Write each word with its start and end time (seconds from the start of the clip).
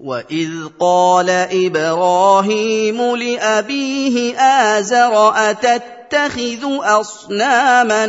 وَإِذْ 0.00 0.76
قَالَ 0.76 1.28
إِبْرَاهِيمُ 1.48 2.98
لِأَبِيهِ 3.16 4.36
آزَرَ 4.36 5.12
أَتَتَّخِذُ 5.32 6.62
أَصْنَامًا 6.84 8.04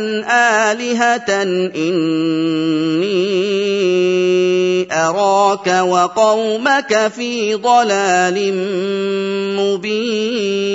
آلِهَةً 0.68 1.30
إِنِّي 1.72 3.24
أَرَاكَ 4.92 5.66
وَقَوْمَكَ 5.88 6.92
فِي 7.08 7.56
ضَلَالٍ 7.56 8.36
مُبِينٍ 9.56 10.68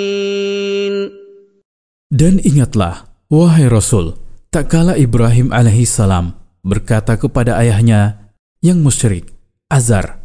Dan 2.10 2.42
ingatlah, 2.42 3.06
wahai 3.30 3.70
Rasul, 3.70 4.18
tak 4.50 4.66
kala 4.66 4.98
Ibrahim 4.98 5.54
alaihissalam 5.54 6.34
berkata 6.66 7.14
kepada 7.14 7.54
ayahnya 7.62 8.34
yang 8.66 8.82
musyrik, 8.82 9.30
Azar, 9.70 10.17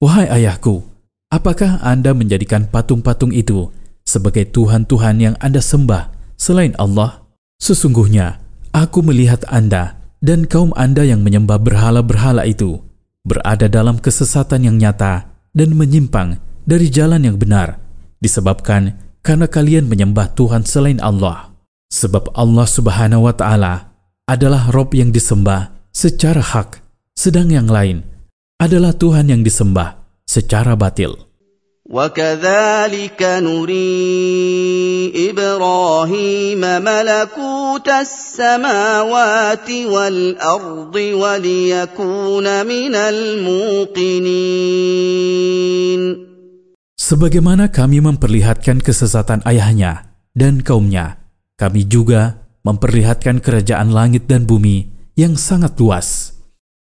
Wahai 0.00 0.32
ayahku, 0.32 0.80
apakah 1.28 1.76
Anda 1.84 2.16
menjadikan 2.16 2.64
patung-patung 2.72 3.36
itu 3.36 3.68
sebagai 4.00 4.48
Tuhan-Tuhan 4.48 5.20
yang 5.20 5.36
Anda 5.44 5.60
sembah 5.60 6.08
selain 6.40 6.72
Allah? 6.80 7.20
Sesungguhnya, 7.60 8.40
aku 8.72 9.04
melihat 9.04 9.44
Anda 9.52 10.00
dan 10.24 10.48
kaum 10.48 10.72
Anda 10.72 11.04
yang 11.04 11.20
menyembah 11.20 11.60
berhala-berhala 11.60 12.48
itu 12.48 12.80
berada 13.28 13.68
dalam 13.68 14.00
kesesatan 14.00 14.72
yang 14.72 14.80
nyata 14.80 15.28
dan 15.52 15.76
menyimpang 15.76 16.40
dari 16.64 16.88
jalan 16.88 17.20
yang 17.20 17.36
benar, 17.36 17.76
disebabkan 18.24 18.96
karena 19.20 19.52
kalian 19.52 19.84
menyembah 19.84 20.32
Tuhan 20.32 20.64
selain 20.64 20.96
Allah. 21.04 21.52
Sebab 21.92 22.32
Allah 22.32 22.64
Subhanahu 22.64 23.28
wa 23.28 23.36
Ta'ala 23.36 23.92
adalah 24.24 24.72
Rob 24.72 24.96
yang 24.96 25.12
disembah 25.12 25.76
secara 25.92 26.40
hak, 26.40 26.80
sedang 27.12 27.52
yang 27.52 27.68
lain 27.68 28.08
adalah 28.59 28.97
Tuhan 28.97 29.29
yang 29.29 29.45
disembah 29.45 30.01
secara 30.25 30.73
batil. 30.73 31.25
وكذلك 31.85 33.21
نري 33.21 34.09
إبراهيم 35.29 36.61
ملكوت 36.81 37.87
السماوات 37.89 39.69
والأرض 39.69 40.95
وليكون 40.95 42.47
من 42.65 42.93
الموقنين 42.97 44.65
Sebagaimana 46.97 47.69
kami 47.69 48.01
memperlihatkan 48.01 48.81
kesesatan 48.81 49.45
ayahnya 49.45 50.09
dan 50.33 50.65
kaumnya, 50.65 51.21
kami 51.53 51.85
juga 51.85 52.41
memperlihatkan 52.65 53.45
kerajaan 53.45 53.93
langit 53.93 54.25
dan 54.25 54.49
bumi 54.49 54.89
yang 55.13 55.37
sangat 55.37 55.77
luas 55.77 56.33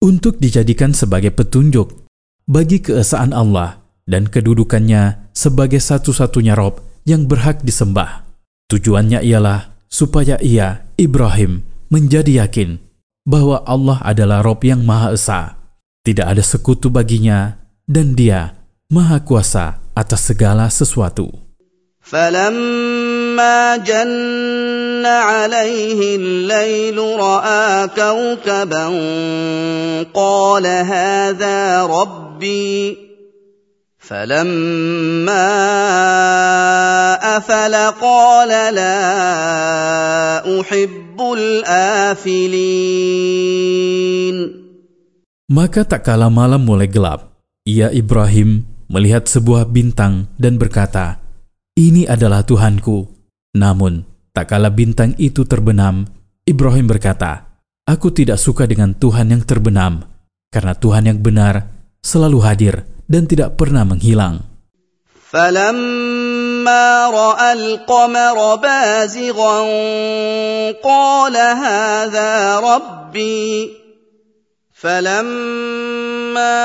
untuk 0.03 0.39
dijadikan 0.39 0.91
sebagai 0.91 1.31
petunjuk 1.31 2.05
bagi 2.43 2.83
keesaan 2.83 3.31
Allah 3.31 3.79
dan 4.03 4.27
kedudukannya 4.27 5.31
sebagai 5.31 5.79
satu-satunya 5.79 6.59
Rob 6.59 6.83
yang 7.07 7.27
berhak 7.27 7.63
disembah. 7.63 8.27
Tujuannya 8.67 9.23
ialah 9.23 9.71
supaya 9.87 10.39
ia, 10.43 10.83
Ibrahim, 10.99 11.63
menjadi 11.87 12.43
yakin 12.43 12.81
bahwa 13.23 13.63
Allah 13.63 14.03
adalah 14.03 14.43
Rob 14.43 14.59
yang 14.67 14.83
Maha 14.83 15.15
Esa. 15.15 15.41
Tidak 16.03 16.27
ada 16.27 16.43
sekutu 16.43 16.91
baginya 16.91 17.55
dan 17.87 18.11
dia 18.11 18.59
Maha 18.91 19.23
Kuasa 19.23 19.79
atas 19.95 20.27
segala 20.27 20.67
sesuatu. 20.67 21.43
فلما 22.03 23.06
جن 23.77 25.05
عليه 25.05 26.15
الليل 26.15 26.97
راى 26.97 27.87
كوكبا 27.87 28.87
قال 30.13 30.65
هذا 30.67 31.83
ربي 31.83 32.97
فلما 33.99 35.49
افل 37.37 37.75
قال 38.01 38.49
لا 38.75 38.99
احب 40.61 41.19
الافلين 41.37 42.73
Maka 45.53 45.85
tak 45.85 46.07
kala 46.07 46.33
malam 46.33 46.65
mulai 46.65 46.89
gelap, 46.89 47.29
ia 47.61 47.93
Ibrahim 47.93 48.65
melihat 48.89 49.29
sebuah 49.29 49.69
bintang 49.69 50.25
dan 50.39 50.57
berkata, 50.57 51.21
ini 51.77 52.09
adalah 52.09 52.41
Tuhanku. 52.41 53.16
Namun, 53.57 54.03
tak 54.33 54.49
kala 54.49 54.73
bintang 54.73 55.13
itu 55.21 55.45
terbenam, 55.45 56.09
Ibrahim 56.43 56.89
berkata, 56.89 57.53
Aku 57.85 58.09
tidak 58.09 58.39
suka 58.39 58.65
dengan 58.65 58.95
Tuhan 58.95 59.29
yang 59.29 59.43
terbenam, 59.43 60.07
karena 60.49 60.73
Tuhan 60.73 61.05
yang 61.05 61.19
benar 61.19 61.67
selalu 61.99 62.39
hadir 62.41 62.75
dan 63.05 63.27
tidak 63.27 63.59
pernah 63.59 63.83
menghilang. 63.83 64.53
فلما 65.33 67.09
راى 67.09 67.53
القمر 67.53 68.55
بازغا 68.55 69.57
قال 70.83 71.35
هذا 71.37 72.59
ربي 72.59 73.73
فلما 74.83 76.59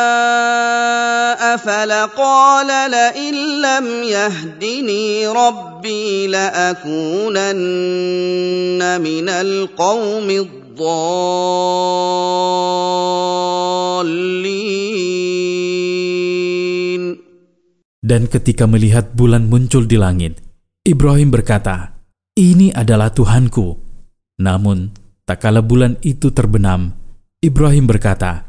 افل 1.54 1.92
قال 2.18 2.90
لئن 2.90 3.34
لم 3.62 3.86
يهدني 4.02 5.26
ربي 5.28 6.26
لاكونن 6.26 7.50
من 9.00 9.26
القوم 9.28 10.28
الضالين 10.30 11.78
Dan 18.08 18.24
ketika 18.24 18.64
melihat 18.64 19.12
bulan 19.12 19.52
muncul 19.52 19.84
di 19.84 20.00
langit, 20.00 20.40
Ibrahim 20.80 21.28
berkata, 21.28 22.00
Ini 22.32 22.72
adalah 22.72 23.12
Tuhanku. 23.12 23.76
Namun, 24.40 24.96
tak 25.28 25.44
kala 25.44 25.60
bulan 25.60 26.00
itu 26.00 26.32
terbenam, 26.32 26.96
Ibrahim 27.42 27.86
berkata, 27.86 28.44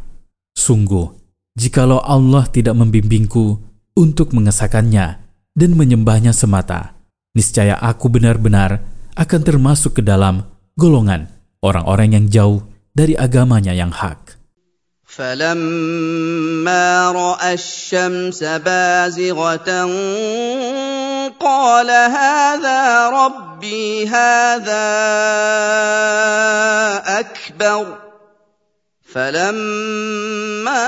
Sungguh, 0.57 1.13
jikalau 1.53 2.01
Allah 2.01 2.49
tidak 2.49 2.75
membimbingku 2.75 3.61
untuk 3.95 4.33
mengesahkannya 4.33 5.07
dan 5.53 5.71
menyembahnya 5.77 6.33
semata, 6.33 6.97
niscaya 7.37 7.77
aku 7.77 8.09
benar-benar 8.09 8.81
akan 9.13 9.41
termasuk 9.43 9.99
ke 9.99 10.03
dalam 10.03 10.47
golongan 10.79 11.27
orang-orang 11.59 12.15
yang 12.15 12.25
jauh 12.31 12.59
dari 12.95 13.13
agamanya 13.13 13.75
yang 13.75 13.91
hak. 13.91 14.39
فلما 15.09 17.11
راى 17.11 17.53
الشمس 17.53 18.43
بازغه 18.43 19.69
قال 21.39 21.89
هذا 21.89 23.09
ربي 23.09 24.07
هذا 24.07 24.89
اكبر 27.19 28.02
فلما 29.13 30.85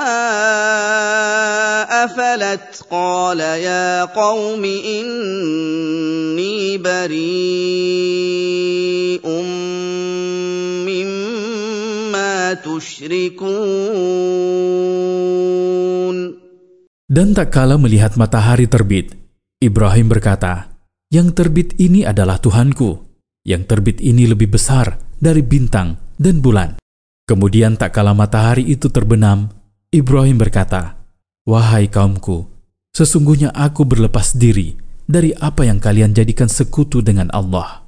افلت 2.06 2.86
قال 2.86 3.40
يا 3.40 4.06
قوم 4.06 4.62
اني 4.66 6.78
بريء 6.78 7.26
مما 10.86 12.54
تشركون 12.54 14.22
Dan 17.12 17.36
tak 17.36 17.52
kala 17.52 17.76
melihat 17.76 18.16
matahari 18.16 18.72
terbit, 18.72 19.12
Ibrahim 19.60 20.08
berkata, 20.08 20.80
Yang 21.12 21.36
terbit 21.36 21.76
ini 21.76 22.08
adalah 22.08 22.40
Tuhanku, 22.40 23.04
yang 23.44 23.68
terbit 23.68 24.00
ini 24.00 24.32
lebih 24.32 24.48
besar 24.48 24.96
dari 25.20 25.44
bintang 25.44 26.00
dan 26.16 26.40
bulan. 26.40 26.80
Kemudian 27.27 27.75
tak 27.75 27.91
kala 27.99 28.15
matahari 28.15 28.63
itu 28.71 28.87
terbenam, 28.87 29.51
Ibrahim 29.91 30.39
berkata, 30.39 30.95
Wahai 31.43 31.91
kaumku, 31.91 32.47
sesungguhnya 32.95 33.51
aku 33.51 33.83
berlepas 33.83 34.39
diri 34.39 34.79
dari 35.11 35.35
apa 35.35 35.67
yang 35.67 35.83
kalian 35.83 36.15
jadikan 36.15 36.47
sekutu 36.47 37.03
dengan 37.03 37.27
Allah. 37.35 37.83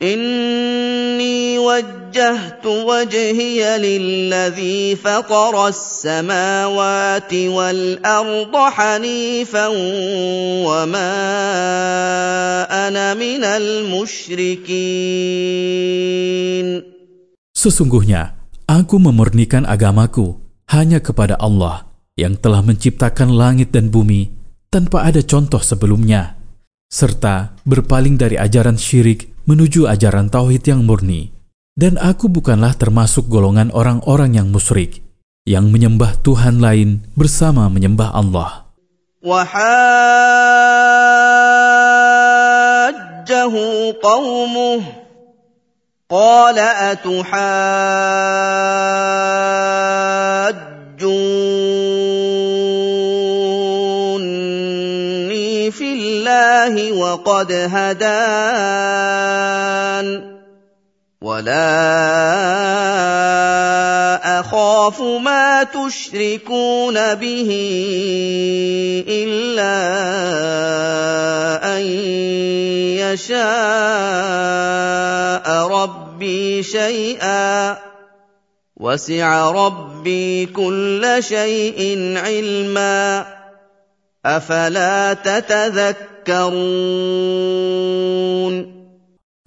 Inni 0.00 1.60
wajjahtu 1.60 2.88
wajhiya 2.88 3.76
lilladhi 3.76 4.96
faqaras 4.96 6.08
samawati 6.08 7.52
wal 7.52 8.00
arda 8.00 8.72
hanifan 8.72 9.76
wa 10.64 10.88
ma 10.88 11.12
ana 12.72 13.12
minal 13.20 13.84
musyrikin. 13.84 14.72
Sesungguhnya, 17.52 18.41
aku 18.71 18.99
memurnikan 18.99 19.63
agamaku 19.63 20.37
hanya 20.67 20.99
kepada 20.99 21.39
Allah 21.39 21.87
yang 22.19 22.35
telah 22.35 22.59
menciptakan 22.65 23.31
langit 23.31 23.71
dan 23.71 23.87
bumi 23.93 24.33
tanpa 24.67 25.07
ada 25.07 25.23
contoh 25.23 25.63
sebelumnya, 25.63 26.35
serta 26.91 27.55
berpaling 27.63 28.19
dari 28.19 28.35
ajaran 28.35 28.75
syirik 28.75 29.31
menuju 29.47 29.87
ajaran 29.87 30.27
tauhid 30.27 30.67
yang 30.67 30.83
murni. 30.83 31.31
Dan 31.77 32.01
aku 32.01 32.25
bukanlah 32.25 32.73
termasuk 32.73 33.29
golongan 33.29 33.69
orang-orang 33.69 34.33
yang 34.33 34.49
musyrik, 34.49 35.05
yang 35.45 35.69
menyembah 35.69 36.17
Tuhan 36.25 36.57
lain 36.57 37.05
bersama 37.13 37.69
menyembah 37.69 38.11
Allah. 38.17 38.67
وحاجه 39.27 39.53
قومه 44.03 45.00
قال 46.12 46.58
أتحاجوني 46.58 47.32
في 55.70 55.92
الله 55.92 56.92
وقد 56.92 57.52
هدان 57.52 58.12
ولا 61.22 61.80
أخاف 64.40 65.00
ما 65.00 65.64
تشركون 65.64 67.14
به 67.14 67.50
إلا 69.08 69.76
أن 71.76 71.82
يشاء. 73.00 73.71
شيئا 76.91 77.77
وسع 78.77 79.51
ربي 79.51 80.45
كل 80.45 81.03
شيء 81.19 81.79
علما 82.17 83.25
افلا 84.25 85.13
تتذكرون 85.13 86.07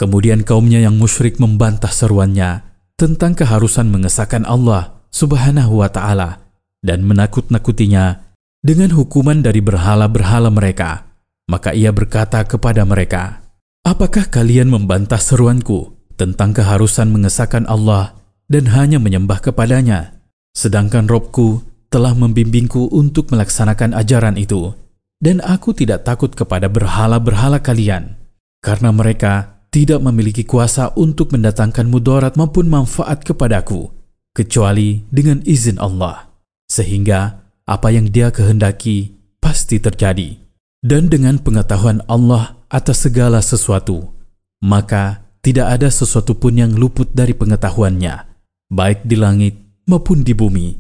Kemudian 0.01 0.49
kaumnya 0.49 0.81
yang 0.81 0.97
musyrik 0.97 1.37
membantah 1.37 1.93
seruannya 1.93 2.65
tentang 2.97 3.37
keharusan 3.37 3.93
mengesahkan 3.93 4.49
Allah 4.49 5.05
subhanahu 5.13 5.85
wa 5.85 5.93
ta'ala 5.93 6.41
dan 6.81 7.05
menakut-nakutinya 7.05 8.33
dengan 8.65 8.97
hukuman 8.97 9.45
dari 9.45 9.61
berhala-berhala 9.61 10.49
mereka. 10.49 11.05
Maka 11.53 11.77
ia 11.77 11.93
berkata 11.93 12.41
kepada 12.49 12.89
mereka, 12.89 13.45
Apakah 13.85 14.33
kalian 14.33 14.73
membantah 14.73 15.21
seruanku 15.21 15.94
tentang 16.16 16.56
keharusan 16.56 17.12
mengesahkan 17.12 17.68
Allah 17.68 18.16
dan 18.48 18.72
hanya 18.72 19.00
menyembah 19.00 19.40
kepadanya? 19.44 20.16
Sedangkan 20.56 21.12
Robku 21.12 21.64
telah 21.92 22.16
membimbingku 22.16 22.92
untuk 22.92 23.32
melaksanakan 23.32 23.96
ajaran 23.96 24.36
itu, 24.40 24.76
dan 25.20 25.40
aku 25.44 25.72
tidak 25.76 26.04
takut 26.08 26.32
kepada 26.32 26.68
berhala-berhala 26.68 27.64
kalian, 27.64 28.20
karena 28.60 28.92
mereka 28.92 29.64
tidak 29.72 30.00
memiliki 30.00 30.48
kuasa 30.48 30.96
untuk 30.96 31.36
mendatangkan 31.36 31.88
mudarat 31.92 32.40
maupun 32.40 32.72
manfaat 32.72 33.28
kepadaku, 33.28 33.92
kecuali 34.32 35.04
dengan 35.12 35.44
izin 35.44 35.80
Allah. 35.80 36.32
Sehingga 36.72 37.44
apa 37.68 37.92
yang 37.92 38.08
dia 38.08 38.32
kehendaki 38.32 39.12
pasti 39.44 39.84
terjadi. 39.84 40.40
Dan 40.86 41.10
dengan 41.10 41.42
pengetahuan 41.42 42.06
Allah 42.06 42.62
atas 42.70 43.10
segala 43.10 43.42
sesuatu, 43.42 44.14
maka 44.62 45.25
tidak 45.46 45.78
ada 45.78 45.94
sesuatu 45.94 46.34
pun 46.34 46.58
yang 46.58 46.74
luput 46.74 47.14
dari 47.14 47.38
pengetahuannya, 47.38 48.26
baik 48.74 49.06
di 49.06 49.14
langit 49.14 49.54
maupun 49.86 50.26
di 50.26 50.34
bumi. 50.34 50.74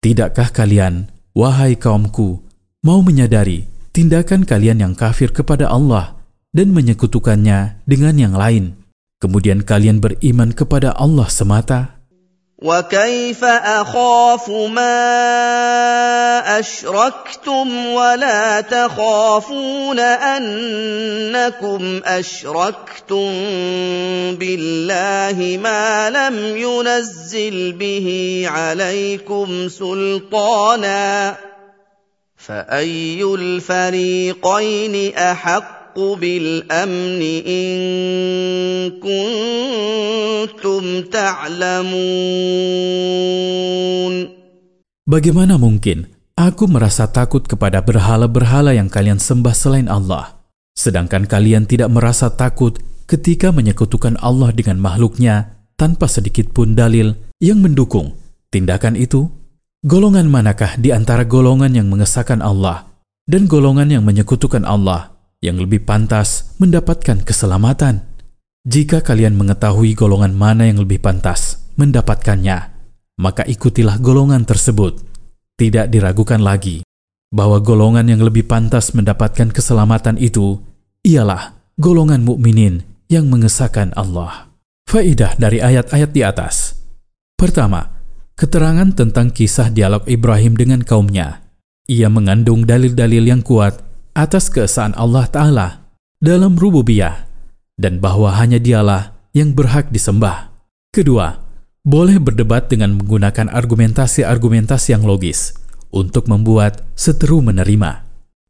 Tidakkah 0.00 0.48
kalian, 0.48 1.12
wahai 1.36 1.76
kaumku, 1.76 2.40
mau 2.80 3.04
menyadari 3.04 3.68
tindakan 3.92 4.48
kalian 4.48 4.80
yang 4.80 4.94
kafir 4.96 5.28
kepada 5.28 5.68
Allah 5.68 6.16
dan 6.56 6.72
menyekutukannya 6.72 7.84
dengan 7.84 8.16
yang 8.16 8.32
lain. 8.32 8.80
Kemudian 9.20 9.60
kalian 9.60 10.00
beriman 10.00 10.56
kepada 10.56 10.96
Allah 10.96 11.28
semata. 11.28 11.97
وكيف 12.58 13.44
اخاف 13.44 14.50
ما 14.50 14.98
اشركتم 16.58 17.86
ولا 17.86 18.60
تخافون 18.60 19.98
انكم 19.98 22.00
اشركتم 22.04 23.30
بالله 24.34 25.58
ما 25.62 26.10
لم 26.10 26.56
ينزل 26.56 27.72
به 27.72 28.42
عليكم 28.48 29.68
سلطانا 29.68 31.36
فاي 32.36 33.22
الفريقين 33.22 35.14
احق 35.14 35.77
بالامن 35.97 37.21
ان 37.45 37.75
كنتم 38.97 40.83
تعلمون 41.13 42.53
Bagaimana 45.03 45.59
mungkin 45.59 46.07
aku 46.39 46.63
merasa 46.71 47.11
takut 47.11 47.43
kepada 47.43 47.83
berhala-berhala 47.83 48.71
yang 48.71 48.87
kalian 48.87 49.19
sembah 49.19 49.51
selain 49.51 49.91
Allah, 49.91 50.39
sedangkan 50.79 51.27
kalian 51.27 51.67
tidak 51.67 51.91
merasa 51.91 52.31
takut 52.31 52.79
ketika 53.05 53.51
menyekutukan 53.51 54.15
Allah 54.23 54.55
dengan 54.55 54.79
makhluknya 54.79 55.59
tanpa 55.75 56.07
sedikit 56.07 56.55
pun 56.55 56.71
dalil 56.71 57.19
yang 57.43 57.59
mendukung 57.59 58.15
tindakan 58.47 58.95
itu? 58.95 59.27
Golongan 59.83 60.31
manakah 60.31 60.79
di 60.79 60.95
antara 60.95 61.27
golongan 61.27 61.75
yang 61.75 61.91
mengesahkan 61.91 62.39
Allah 62.39 62.87
dan 63.27 63.51
golongan 63.51 63.91
yang 63.91 64.07
menyekutukan 64.07 64.63
Allah 64.63 65.13
Yang 65.38 65.58
lebih 65.58 65.86
pantas 65.86 66.54
mendapatkan 66.58 67.22
keselamatan. 67.22 68.02
Jika 68.68 69.00
kalian 69.00 69.38
mengetahui 69.38 69.94
golongan 69.94 70.34
mana 70.34 70.66
yang 70.68 70.82
lebih 70.82 71.00
pantas 71.00 71.70
mendapatkannya, 71.78 72.74
maka 73.22 73.46
ikutilah 73.46 74.02
golongan 74.02 74.44
tersebut. 74.44 75.00
Tidak 75.58 75.90
diragukan 75.90 76.38
lagi 76.38 76.86
bahwa 77.34 77.58
golongan 77.58 78.06
yang 78.06 78.22
lebih 78.22 78.46
pantas 78.46 78.94
mendapatkan 78.94 79.50
keselamatan 79.50 80.16
itu 80.22 80.62
ialah 81.02 81.56
golongan 81.80 82.22
mukminin 82.22 82.86
yang 83.10 83.26
mengesahkan 83.26 83.90
Allah. 83.98 84.52
Faidah 84.88 85.34
dari 85.36 85.60
ayat-ayat 85.60 86.10
di 86.12 86.22
atas. 86.24 86.78
Pertama, 87.36 87.88
keterangan 88.38 88.88
tentang 88.94 89.34
kisah 89.34 89.72
dialog 89.72 90.04
Ibrahim 90.08 90.56
dengan 90.56 90.80
kaumnya. 90.84 91.42
Ia 91.88 92.12
mengandung 92.12 92.68
dalil-dalil 92.68 93.24
yang 93.32 93.40
kuat 93.40 93.87
atas 94.18 94.50
keesaan 94.50 94.98
Allah 94.98 95.30
Ta'ala 95.30 95.68
dalam 96.18 96.58
rububiyah 96.58 97.30
dan 97.78 98.02
bahwa 98.02 98.34
hanya 98.34 98.58
dialah 98.58 99.14
yang 99.30 99.54
berhak 99.54 99.94
disembah. 99.94 100.50
Kedua, 100.90 101.38
boleh 101.86 102.18
berdebat 102.18 102.66
dengan 102.66 102.98
menggunakan 102.98 103.46
argumentasi-argumentasi 103.54 104.98
yang 104.98 105.06
logis 105.06 105.54
untuk 105.94 106.26
membuat 106.26 106.82
seteru 106.98 107.38
menerima. 107.38 108.02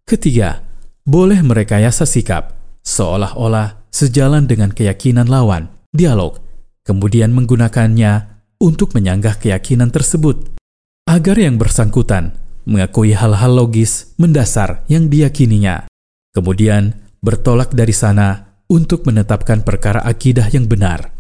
Ketiga, 0.08 0.64
boleh 1.04 1.44
merekayasa 1.44 2.08
sikap 2.08 2.56
seolah-olah 2.80 3.84
sejalan 3.92 4.48
dengan 4.48 4.72
keyakinan 4.72 5.28
lawan, 5.28 5.68
dialog, 5.92 6.40
kemudian 6.88 7.36
menggunakannya 7.36 8.40
untuk 8.56 8.96
menyanggah 8.96 9.36
keyakinan 9.36 9.92
tersebut 9.92 10.56
agar 11.04 11.36
yang 11.36 11.60
bersangkutan 11.60 12.32
mengakui 12.68 13.16
hal-hal 13.16 13.56
logis 13.56 14.12
mendasar 14.20 14.84
yang 14.92 15.08
diyakininya, 15.08 15.88
kemudian 16.36 16.94
bertolak 17.24 17.72
dari 17.72 17.96
sana 17.96 18.60
untuk 18.68 19.08
menetapkan 19.08 19.64
perkara 19.64 20.04
akidah 20.04 20.46
yang 20.52 20.68
benar. 20.68 21.17